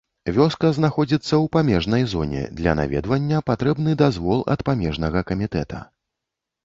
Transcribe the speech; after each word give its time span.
Вёска 0.35 0.69
знаходзіцца 0.77 1.27
ў 1.27 1.45
памежнай 1.55 2.03
зоне, 2.15 2.41
для 2.61 2.73
наведвання 2.79 3.43
патрэбны 3.53 3.91
дазвол 4.03 4.45
ад 4.55 4.59
памежнага 4.71 5.19
камітэта. 5.33 5.85